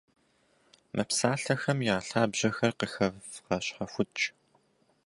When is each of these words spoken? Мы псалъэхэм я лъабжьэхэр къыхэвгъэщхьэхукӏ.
Мы 0.95 1.03
псалъэхэм 1.09 1.79
я 1.95 1.97
лъабжьэхэр 2.07 2.71
къыхэвгъэщхьэхукӏ. 2.79 4.25